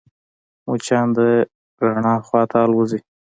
مچان 0.67 1.07
د 1.15 1.17
رڼا 1.85 2.15
خواته 2.27 2.57
الوزي 2.65 2.99